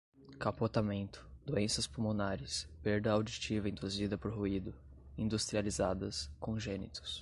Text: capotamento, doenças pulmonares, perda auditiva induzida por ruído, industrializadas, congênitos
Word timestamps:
capotamento, 0.39 1.23
doenças 1.45 1.85
pulmonares, 1.85 2.67
perda 2.81 3.11
auditiva 3.11 3.69
induzida 3.69 4.17
por 4.17 4.31
ruído, 4.33 4.73
industrializadas, 5.15 6.27
congênitos 6.39 7.19